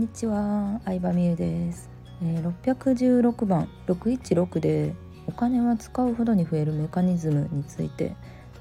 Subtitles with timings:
[0.00, 1.90] んにちは、相葉美優です、
[2.22, 4.94] えー、616番616で
[5.26, 8.16] お金は使うほどに増えるメカニズムについて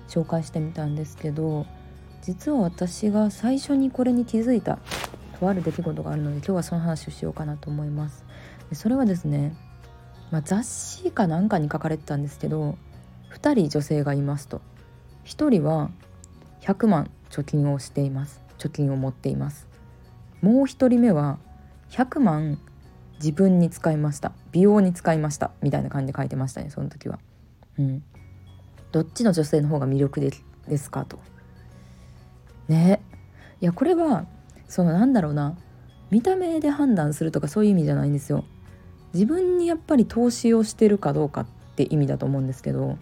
[0.10, 1.65] 紹介してみたんですけど
[2.21, 4.79] 実は私が最初にこれに気づいた
[5.39, 8.26] とある出来事があるので今日はその話をしようかなと思います。
[8.74, 9.56] それはですね、
[10.31, 12.78] まあ、雑誌かなんかに書かれてたんですけど
[13.31, 14.60] 2人女性がいますと。
[15.24, 15.90] 1人は
[16.63, 18.41] 100万貯金をしています。
[18.57, 19.68] 貯金を持っています。
[20.41, 21.39] もう一人目は
[21.91, 22.59] 100万
[23.16, 24.31] 自分に使いました。
[24.52, 25.52] 美容に使いました。
[25.62, 27.20] みたいな感じで書いてましたねその時は。
[27.77, 28.03] うん、
[28.91, 30.31] どっちの女性の方が魅力で
[30.67, 31.20] ですかと。
[32.67, 33.02] ね。
[33.62, 34.25] いやこれは
[34.67, 35.57] そのなんだろうな。
[36.12, 38.45] 見た目で判断するとかそういう意味じゃないんですよ。
[39.13, 41.45] 自分にやっぱり投資をしてるかどうかっ
[41.76, 42.98] て意味だと思うんですけど、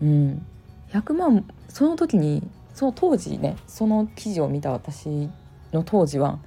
[0.00, 0.46] うん、
[0.90, 5.30] 100万その時にその当時ねその記事を見た私
[5.72, 6.40] の当時はも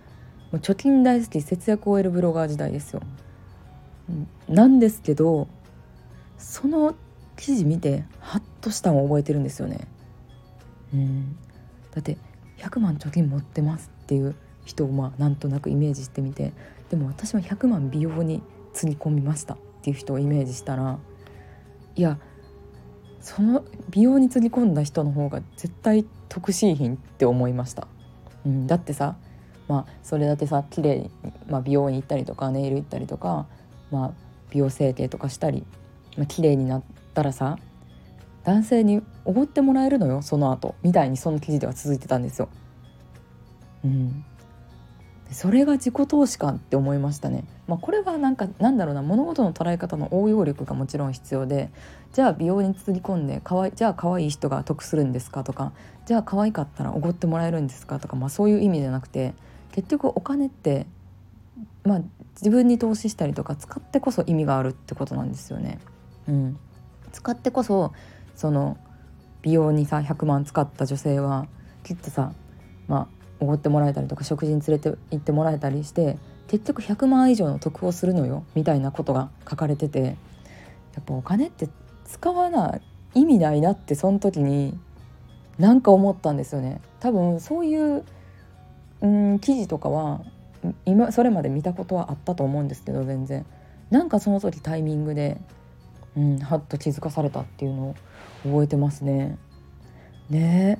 [0.53, 3.01] う貯金大好き節約を終えるブロガー時代ですよ。
[4.47, 5.47] なんですけど
[6.37, 6.95] その
[7.37, 9.87] 記事見てハッとしたのを覚えてるんですよね。
[10.93, 11.35] うん
[11.91, 12.17] だって
[12.57, 16.53] 100万貯金持ってますっていう人をまあなんとなくイメージしてみて
[16.89, 18.41] でも私は100万美容に
[18.73, 20.99] つぎ込みましたっていう人をイメージしたら
[21.95, 22.19] いや
[23.21, 27.87] その美容につぎ込んだ人の方が絶対得しい品って思いました。
[28.45, 29.15] うん、だってさ
[29.67, 31.11] まあそれだってさ綺麗に、
[31.47, 33.47] まあ、美容院行ったりとかネイル行ったりとか、
[33.91, 34.11] まあ、
[34.51, 35.65] 美容整形とかしたり、
[36.17, 37.57] まあ綺麗になったらさ
[38.43, 40.75] 男性におごってもらえるのよその後。
[40.83, 42.47] みたいにその記事では続いてたんですよ。
[43.83, 44.23] うん、
[45.31, 47.45] それが自己投資かって思いましたね。
[47.67, 51.71] まあ、これはなんかなんだろうな物事の捉え方の応用力がもちろん必要で
[52.13, 55.73] じゃあ美容につぎ込んでかわいじゃあ可愛い人が得するんですかとか
[56.05, 59.33] じゃあ可愛かったらおごってもらえるんですかとか、まあ、そういう意味じゃなくて
[59.71, 60.85] 結局お金って、
[61.83, 62.01] まあ、
[62.35, 65.79] 自分に投資したりとか使ってこそ意味があるってことなんですよね。
[66.27, 66.59] うん、
[67.11, 67.93] 使ってこそ
[68.35, 68.77] その
[69.41, 71.47] 美容にさ100万使った女性は
[71.83, 72.31] きっとさ
[72.87, 80.17] まあおごってもらえたりとか食事に連れて行ってもらえたりして結局100万以上の得をするのよみたいなことが書かれてて
[80.95, 81.69] やっぱお金って
[82.05, 82.81] 使わない
[83.21, 84.77] 意味ないなってその時に
[85.57, 88.03] なんか思ったんですよね多分そういう、
[89.01, 90.21] うん、記事とかは
[90.85, 93.45] 今それまで見たことはあったと思うんですけど全然
[93.89, 95.39] なんかその時タイミングで、
[96.17, 97.95] うん、はっと気づかされたっていうのを
[98.43, 99.37] 覚えてますね。
[100.29, 100.79] ね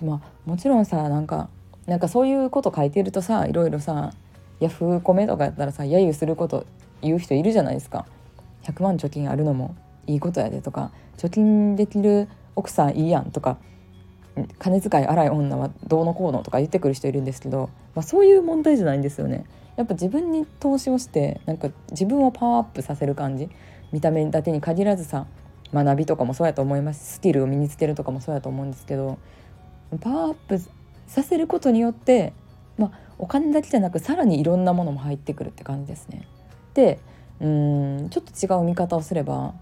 [0.00, 0.04] え。
[0.04, 1.48] まあもちろんさなんか
[1.86, 4.12] なんかそういうこと書いてるとさいろいろさ
[4.60, 6.66] ヤフーコメとかやったらさ揶揄すること
[7.00, 8.06] 言う人いるじゃないですか
[8.62, 9.74] 100万貯金あるのも
[10.06, 13.58] いいことやでとか貯金できる奥さんいいやんとか
[14.58, 19.44] 金遣い荒い女はどうのこうのとか言ってくる人いるんですけど、まあ、そういう問題じゃないんですよね。
[19.76, 23.48] やっぱ自分に投資をしてなんか自分をパワーアップさせる感じ
[23.90, 25.26] 見た目だけに限らずさ
[25.72, 29.18] 学びとかもそうやと思いますスキルを身につけるとかもそうやと思うんですけど
[30.00, 30.60] パワーアップ
[31.06, 32.32] させることによって、
[32.78, 36.26] まあ、お金だけじゃなくさらにいろんなものも入ってくるって感じですね。
[36.74, 36.98] で
[37.40, 39.54] うんちょっと違う見方をすれば、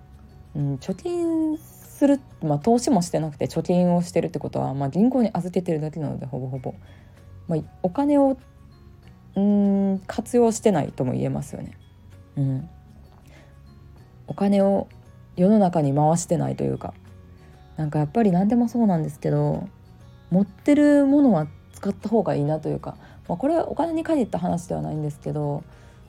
[0.54, 6.74] うん、貯金する、まあ、投資もしてなくて貯金をしてるってことは、まあ、銀行に預けてるだけなのでほぼほぼ、
[7.48, 8.36] まあ、お金を
[9.36, 11.76] うん活用してないとも言えますよね。
[12.36, 12.70] うん、
[14.26, 14.88] お金を
[15.36, 16.94] 世の中に回してないというか
[17.76, 19.68] なんかやっぱり何でもそうなんですけど
[20.30, 22.96] 持ってるものは使った方がいいなというか、
[23.28, 25.64] まあ、これはお金に限った話ではないんですけど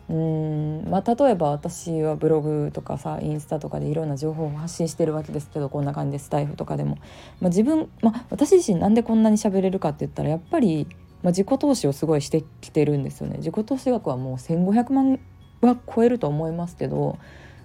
[0.09, 6.97] うんまあ、例えば私はブログとかさインスタとかでいろんな情報を発信してるわけですけどこんな感じでスタイフとかでも、
[7.39, 10.85] まあ、自分、まあ、私自身なんでこんなに喋れるかって言ったらやっぱり、
[11.23, 13.37] まあ、自己投資をすごいしてきてるんですよね。
[13.37, 15.19] 自己投資額はもう1,500万
[15.61, 17.17] は超えると思いますけど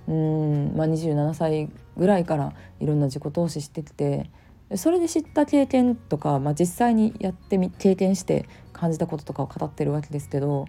[0.06, 4.30] うん、まあ、27歳ぐらいからいろんな自己投資してきて
[4.74, 10.66] それで知った経験とか、まあ、実際にやってみ経験して感じたこととかを語ってるわけですけど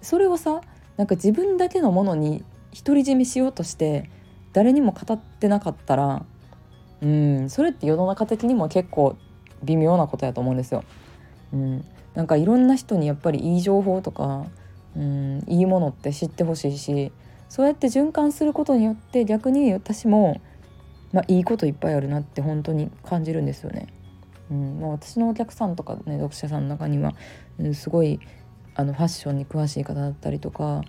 [0.00, 0.62] それをさ
[0.96, 2.42] なんか自分だけのものに
[2.84, 4.10] 独り占めしようとして
[4.52, 6.24] 誰にも語ってなかったら
[7.02, 9.16] うんそれって世の中的にも結構
[9.62, 10.84] 微妙なことやと思うんですよ。
[11.52, 11.84] うん、
[12.14, 14.46] なんかいろんな人にやっぱりいい情報とか
[14.96, 17.12] うんいいものって知ってほしいし
[17.48, 20.40] そうやって循環することによって逆に私も
[21.14, 23.86] まあ、いいこといっぱいあるなって本当に感じるんですよね。
[24.50, 27.14] うんまあ、私のお客さんとかね読者さんの中には、
[27.58, 28.18] うん、すごい
[28.74, 30.82] あのファッションに詳しい方だったりとか、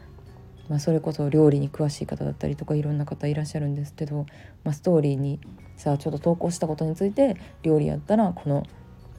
[0.68, 4.26] まあ、それこそ料理に詳しい方だったりとかいろんな方いらっしゃるんですけど、
[4.64, 5.40] まあ、ストーリーに
[5.78, 8.64] さあちょっと投稿したことについて料理やったらこの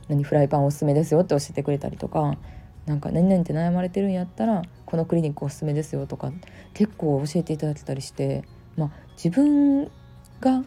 [0.08, 2.36] 何フライパンおすすめですよって教えてくれたりとか
[2.84, 6.32] なんか何々って悩まれてるんやったらこのクリニックおすすめですよとか
[6.74, 8.44] 結構教えていただけたりして、
[8.76, 9.90] まあ、自分
[10.40, 10.64] が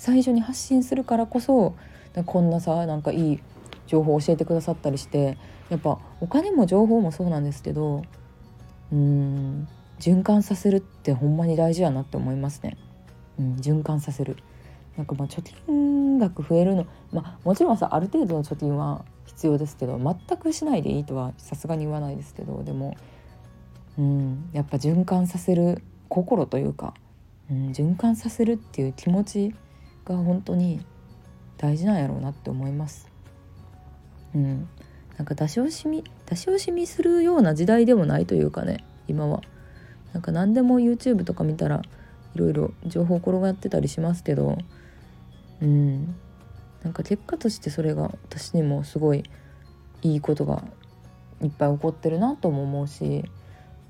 [0.00, 1.76] 最初に発信するからこそ
[2.24, 3.40] こんなさなんかいい
[3.86, 5.36] 情報を教えてくださったりして
[5.68, 8.02] やっぱお金も情報もそうなんですけど
[8.90, 9.68] うん
[9.98, 12.78] 循環させるってほんまに大事やなって思いますね。
[13.38, 14.38] うん、循環させる
[14.96, 22.96] なんかまあ貯金額増えるのまあもちろんさある程度の貯金は必要ですけど全くしないでいいとはさすがに言わないですけどでも
[23.98, 26.94] うんやっぱ循環させる心というか、
[27.50, 29.54] うん、循環させるっていう気持ち
[30.04, 30.80] が本当に
[31.58, 33.08] 大事なんやろうなって思います。
[34.34, 34.68] うん、
[35.16, 39.42] なんか出し惜しみ出し惜しみするような時代でもないというかね今は。
[40.12, 41.82] なんか何でも YouTube とか見たら
[42.34, 44.58] いろいろ情報転がってたりしますけど
[45.62, 46.14] うん
[46.82, 49.24] なんか結果としてそれが私にもすごい
[50.02, 50.64] いいことが
[51.42, 53.24] いっぱい起こってるなとも思うし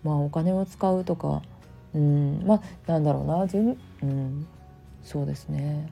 [0.02, 1.42] まあお金を使うとか
[1.94, 4.46] うんまあなんだろうな自分うん
[5.02, 5.90] そうですね。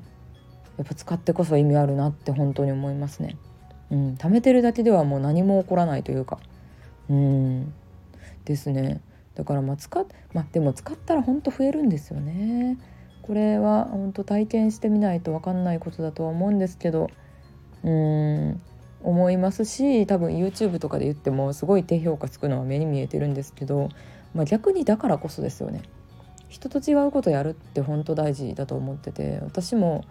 [0.77, 3.37] やっぱ使ってこそ意味あるなって本当に思いますね。
[3.91, 6.39] うん、貯めてるだけではもう何も起こらないというか。
[7.09, 7.73] うん。
[8.45, 9.01] ですね。
[9.35, 12.79] だからまあ使っまあでも使ったらほんと増えるんですよね。
[13.23, 17.09] これは本当体験してみないと分かんないことだとは思うんですけど。
[17.85, 18.61] うん。
[19.03, 23.91] 思いますし多分 YouTube とかで言ってもすごい低評価つくのは目に見えてるんですけど、
[24.35, 25.83] まあ、逆にだからこそですよね。
[26.49, 30.05] 人と違うことやるって本当大事だと思ってて私も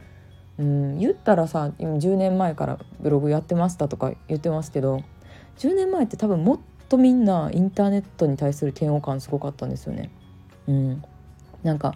[0.57, 5.03] うん言ったらさ今10年前からブログやってましたとか言ってますけど
[5.57, 10.11] 10年前って多分もっとみんなインターネットに対する嫌悪感すごかったんですよね。
[10.67, 11.03] うん、
[11.63, 11.95] なんか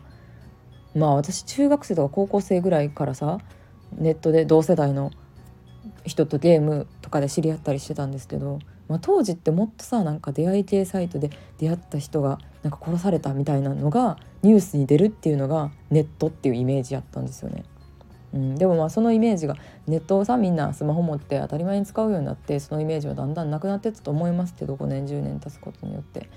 [0.96, 3.40] まあ私中学生とか高校生ぐらいからさ
[3.94, 5.12] ネットで同世代の
[6.06, 8.60] 人とゲームとかで知り合ったりしてたんですけど、
[8.92, 17.64] まあ、当時ってもっとさなんか出会い系サイトで出会った人がなんか殺されたみたいなのがニュースに出るっていうのがネットっていうイメージやったんですよね。
[18.34, 19.56] うん、でもまあそのイメージが
[19.88, 26.30] ネットをさみんなスマホ持って当たり前に使うようになってそのイメージはだんだんなくなってったと思いますけど5年10年経つことによって、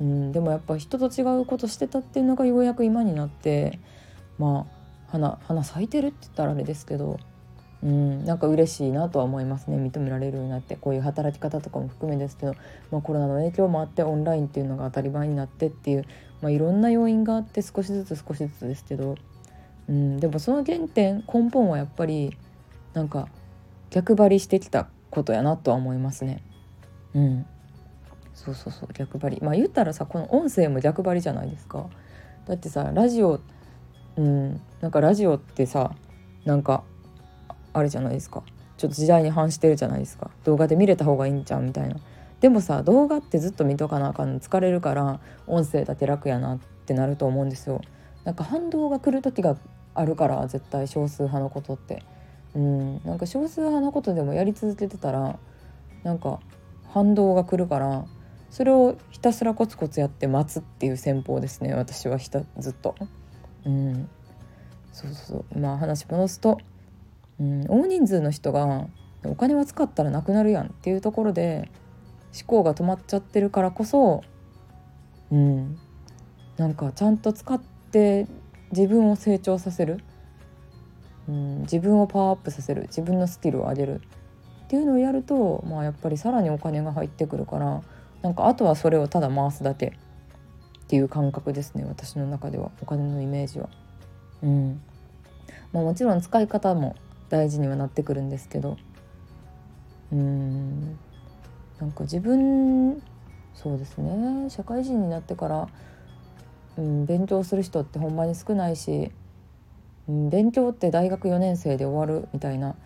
[0.00, 3.80] うん、でもやっぱ人と違うことしてたっていうのがようやく今になって
[4.38, 4.78] まあ
[5.10, 7.18] 花花咲いてるって言ったらあれですけど、
[7.82, 12.54] うん、なんか嬉しいなとは思いますね認められるようになってこういう働き方とかも含めですけど、
[12.90, 16.04] まあ、コロナの影響もあってオンラインっていうのが当たり前になってっていう、
[16.40, 19.14] まあ、いろんな要因があって少しずつ少しずつですけど
[19.88, 22.36] うん、でもその原点根本はやっぱり
[22.92, 23.28] なんか
[23.90, 26.42] 逆張りしてきたことやなとは思いますね。
[27.14, 27.46] うん、
[28.34, 31.86] そうそうそう逆張りまあ言ったらさこの音声も逆張りじゃないですか。
[32.46, 33.40] だってさラジオ
[34.16, 35.92] うんなんかラジオってさ
[36.44, 36.84] なんか
[37.78, 38.42] あれじゃないですか。
[38.76, 40.30] ちょっと時代に反してるじゃないですか。
[40.44, 41.96] 動画で見れた方がいいんちゃうみたいな。
[42.40, 44.40] でもさ動画ってずっと見とかなあかんの。
[44.40, 47.80] 疲れるから音声だけ楽やなってなると思うんですよ。
[48.24, 49.56] なんか反動が来る時が
[49.94, 52.02] あるから絶対少数派のことって。
[52.54, 53.04] うん。
[53.04, 55.38] なんか少数派のことでもやり続けてたら
[56.04, 56.40] なんか
[56.92, 58.04] 反動が来るから
[58.50, 61.74] それをひたすらコツコツやって待つっていう戦法ですね。
[61.74, 62.94] 私はひたずっと。
[63.66, 64.08] うん。
[64.92, 65.58] そうそう。
[65.58, 66.58] まあ話戻すと、
[67.40, 68.86] うん、大人数の人が
[69.24, 71.70] お金は使ったらなくなるやんっていうところで
[72.34, 74.22] 思考が止まっちゃってるからこそ
[75.30, 75.78] うん
[76.56, 78.26] なんかちゃんと使って
[78.72, 80.00] 自分を成長させる、
[81.28, 84.00] うん、自分をパワーアップさせる自分のスキルを上げる
[84.64, 87.82] っていうのをやると、まあ、やっぱりさらにお金が入ってくるから
[88.22, 89.90] なんかあとはそれをただ回すだけっ
[90.88, 93.68] ていう感覚ですね私の中ではお金のイメージは。
[94.42, 94.80] うん
[95.72, 96.96] まあ、もちろん使い方も
[97.28, 98.76] 大事にはなってくるんですけど。
[100.12, 100.98] うん。
[101.78, 103.02] なんか自分
[103.54, 104.50] そうですね。
[104.50, 105.68] 社会人になってから
[106.78, 109.10] うん、勉強する人ってほんまに少ないし、
[110.08, 112.76] うん、勉強って大学4年生で終わるみたいな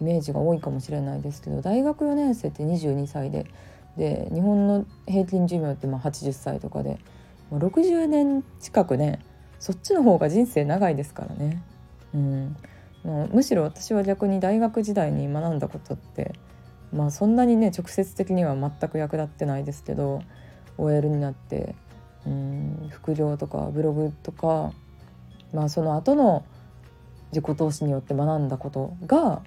[0.00, 3.46] イメージが多いかもしれないですけど大学4年生って22歳で
[3.96, 6.98] で日本の平均寿命ってまあ80歳とかで、
[7.50, 9.20] ま、60年近くね
[9.58, 11.62] そっちの方が人生長いですからね。
[12.14, 12.56] うん、
[13.06, 16.34] むしろ私は逆に大学時代に学んだことって
[16.92, 20.22] まあそんなにね直接的には全く役立ってないですけど
[20.76, 21.74] OL になって
[22.26, 24.72] うん副業とかブログとか、
[25.54, 26.44] まあ、その後の
[27.30, 29.42] 自己投資によって学んだことが、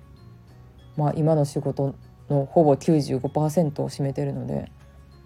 [0.95, 1.95] まあ、今の仕事
[2.29, 4.71] のほぼ95%を占めてるので、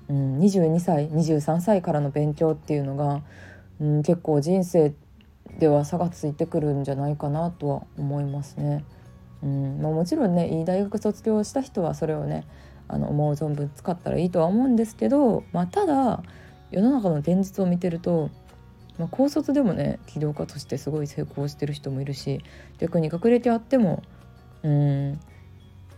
[0.09, 3.21] うん、22歳23歳からの勉強っていうのが、
[3.79, 4.93] うん、結構人生
[5.59, 8.83] では差がついてくるんじゃないかなとは思いますね。
[9.43, 12.45] うんまあ、もちろんねいい大学卒業した人はそれをね
[12.87, 16.23] あの思う存分使ったらいいとは思うんですけど、まあ、ただ
[16.71, 18.29] 世の中の現実を見てると、
[18.97, 22.41] まあ、高卒でもね起業家としてすごい成功してる人もいるし
[22.79, 24.01] 逆に学歴あっても
[24.63, 25.19] うん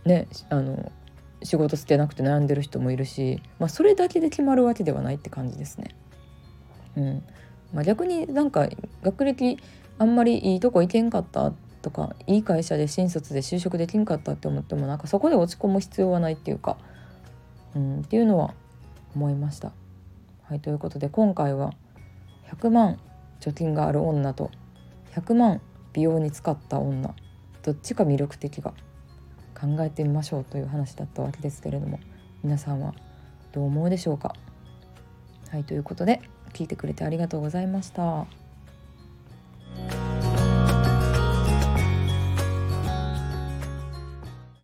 [0.04, 0.90] ねあの
[1.42, 5.94] 仕事捨てなくて悩んでる人もいるし、まあ、それだけで決まるわけではないって感じですね。
[6.96, 7.22] うん
[7.76, 8.70] まあ、逆になんか
[9.02, 9.58] 学歴
[9.98, 11.52] あんまりいいとこ行けんかった
[11.82, 16.78] とかいい会社で新卒で就職できんかったって思ってもなんかそこで落ち込む必要はないっていうか、
[17.74, 18.54] うん、っていうのは
[19.14, 19.72] 思いました。
[20.44, 21.74] はいということで今回は
[22.50, 22.98] 100万
[23.40, 24.50] 貯金がある女と
[25.14, 25.60] 100万
[25.92, 27.14] 美容に使った女
[27.62, 28.72] どっちが魅力的か
[29.54, 32.00] 考えてみましょうという話だったわけですけれども
[32.42, 32.94] 皆さんは
[33.52, 34.34] どう思うでしょうか
[35.50, 36.22] はいということで
[36.56, 38.45] 聞いてくれてありがとうございました。